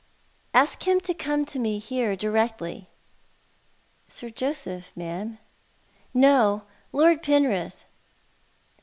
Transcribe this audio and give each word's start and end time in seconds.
"Ask 0.55 0.87
him 0.87 0.99
to 1.01 1.13
come 1.13 1.45
to 1.45 1.59
me— 1.59 1.77
here— 1.77 2.15
directly."" 2.15 2.89
Sir 4.07 4.31
Joseph, 4.31 4.91
ma'am?" 4.95 5.37
"No, 6.25 6.63
Lord 6.91 7.21
Penrith." 7.21 7.85